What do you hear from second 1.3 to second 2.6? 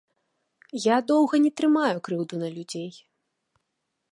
не трымаю крыўду на